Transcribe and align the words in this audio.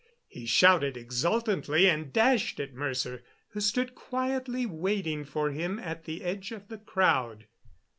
He 0.25 0.47
shouted 0.47 0.97
exultantly 0.97 1.87
and 1.87 2.11
dashed 2.11 2.59
at 2.59 2.73
Mercer, 2.73 3.23
who 3.49 3.61
stood 3.61 3.93
quietly 3.93 4.65
waiting 4.65 5.23
for 5.23 5.51
him 5.51 5.77
at 5.77 6.05
the 6.05 6.23
edge 6.23 6.51
of 6.51 6.69
the 6.69 6.79
crowd. 6.79 7.45